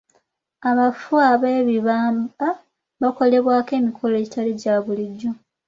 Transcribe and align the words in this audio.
Abafu 0.69 1.13
ab'ebibamba 1.31 2.49
bakolebwako 3.01 3.71
emikolo 3.79 4.13
egitali 4.17 4.51
gya 4.61 4.75
bulijjo. 4.83 5.31